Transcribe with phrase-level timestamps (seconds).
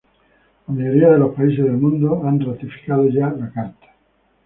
[0.67, 3.85] La mayoría de los países del mundo han ratificado ya la Carta.